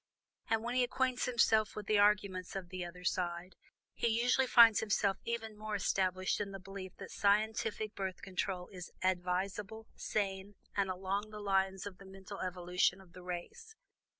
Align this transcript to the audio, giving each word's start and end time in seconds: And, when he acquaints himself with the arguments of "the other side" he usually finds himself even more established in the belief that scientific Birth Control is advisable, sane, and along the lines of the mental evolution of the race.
And, 0.49 0.63
when 0.63 0.73
he 0.73 0.83
acquaints 0.83 1.25
himself 1.25 1.75
with 1.75 1.85
the 1.85 1.99
arguments 1.99 2.55
of 2.55 2.69
"the 2.69 2.83
other 2.83 3.03
side" 3.03 3.55
he 3.93 4.07
usually 4.07 4.47
finds 4.47 4.79
himself 4.79 5.17
even 5.25 5.55
more 5.55 5.75
established 5.75 6.41
in 6.41 6.49
the 6.51 6.59
belief 6.59 6.95
that 6.97 7.11
scientific 7.11 7.93
Birth 7.93 8.23
Control 8.23 8.67
is 8.69 8.89
advisable, 9.03 9.85
sane, 9.95 10.55
and 10.75 10.89
along 10.89 11.29
the 11.29 11.39
lines 11.39 11.85
of 11.85 11.99
the 11.99 12.05
mental 12.07 12.39
evolution 12.41 12.99
of 12.99 13.13
the 13.13 13.21
race. 13.21 13.75